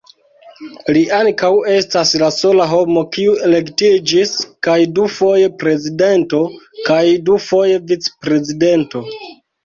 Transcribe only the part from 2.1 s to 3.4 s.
la sola homo, kiu